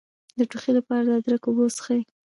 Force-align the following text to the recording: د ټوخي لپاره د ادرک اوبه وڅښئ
د 0.37 0.39
ټوخي 0.49 0.71
لپاره 0.77 1.03
د 1.05 1.09
ادرک 1.17 1.43
اوبه 1.45 1.63
وڅښئ 1.65 2.01